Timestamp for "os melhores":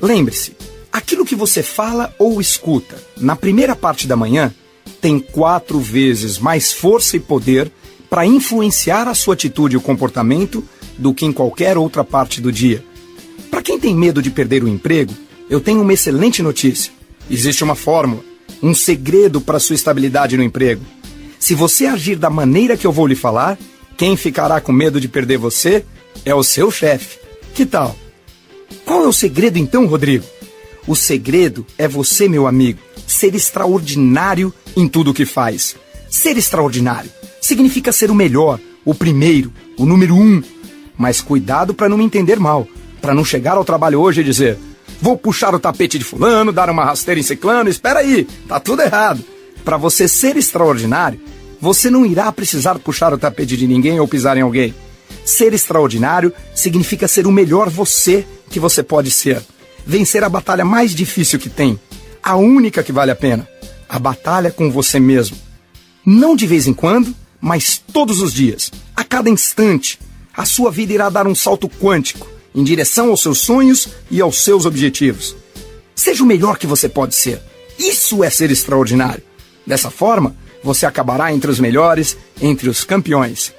81.50-82.16